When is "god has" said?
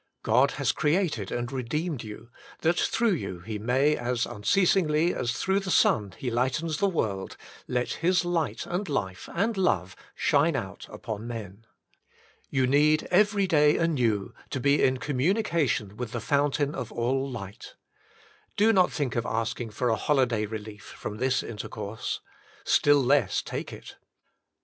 0.23-0.71